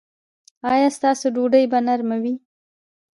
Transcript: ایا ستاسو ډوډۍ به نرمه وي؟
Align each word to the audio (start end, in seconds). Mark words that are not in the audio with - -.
ایا 0.71 0.89
ستاسو 0.97 1.25
ډوډۍ 1.35 1.65
به 1.71 1.79
نرمه 1.87 2.17
وي؟ 2.23 2.35